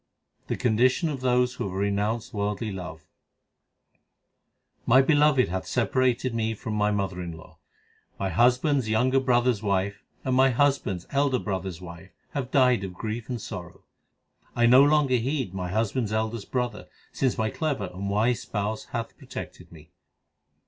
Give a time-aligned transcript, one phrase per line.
[0.47, 3.03] The condition of those who have renounced worldly love:
[4.87, 7.59] My Beloved hath separated me from my mother in law:
[8.13, 11.69] 2 My husband s younger brother s wife, 3 and my husband s elder brother
[11.69, 13.83] s wife 4 have died of grief and sorrow.
[14.55, 18.41] I no longer heed my husband s eldest brother, 5 Since my clever and wise
[18.41, 19.91] Spouse hath protected me.